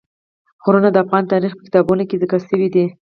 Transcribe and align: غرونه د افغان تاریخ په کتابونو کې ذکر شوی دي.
غرونه 0.63 0.89
د 0.91 0.97
افغان 1.03 1.23
تاریخ 1.33 1.51
په 1.55 1.63
کتابونو 1.67 2.03
کې 2.09 2.19
ذکر 2.21 2.39
شوی 2.49 2.67
دي. 2.73 2.85